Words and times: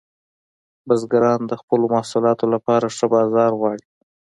بزګران 0.87 1.41
د 1.47 1.53
خپلو 1.61 1.85
محصولاتو 1.93 2.45
لپاره 2.53 2.93
ښه 2.95 3.05
بازار 3.15 3.51
غواړي. 3.59 3.85